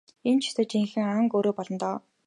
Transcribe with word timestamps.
Энэ 0.29 0.39
ч 0.41 0.43
ёстой 0.49 0.67
жинхэнэ 0.71 1.13
ан 1.19 1.25
гөрөө 1.31 1.53
болно 1.57 1.77
доо. 1.81 1.97